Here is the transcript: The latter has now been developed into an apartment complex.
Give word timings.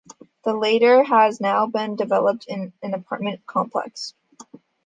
The 0.45 0.55
latter 0.55 1.03
has 1.03 1.39
now 1.39 1.67
been 1.67 1.95
developed 1.95 2.45
into 2.47 2.73
an 2.81 2.95
apartment 2.95 3.45
complex. 3.45 4.15